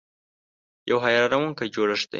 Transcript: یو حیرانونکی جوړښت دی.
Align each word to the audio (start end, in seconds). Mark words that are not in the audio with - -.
یو 0.89 0.97
حیرانونکی 1.05 1.65
جوړښت 1.75 2.07
دی. 2.09 2.09